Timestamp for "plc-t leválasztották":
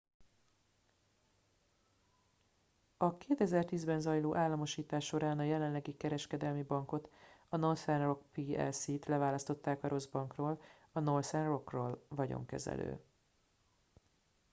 8.31-9.83